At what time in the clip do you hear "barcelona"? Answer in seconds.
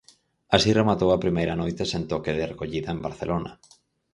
3.07-3.51